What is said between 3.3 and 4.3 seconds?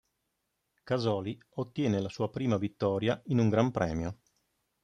un Gran Premio.